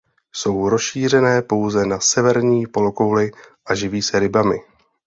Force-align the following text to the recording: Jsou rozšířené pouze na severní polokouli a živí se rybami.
Jsou 0.31 0.69
rozšířené 0.69 1.41
pouze 1.41 1.85
na 1.85 1.99
severní 1.99 2.67
polokouli 2.67 3.31
a 3.65 3.75
živí 3.75 4.01
se 4.01 4.19
rybami. 4.19 4.59